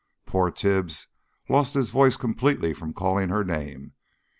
Poor 0.25 0.49
Tibbs 0.49 1.09
lost 1.47 1.75
his 1.75 1.91
voice 1.91 2.17
completely 2.17 2.73
from 2.73 2.91
calling 2.91 3.29
her 3.29 3.43
name. 3.43 3.93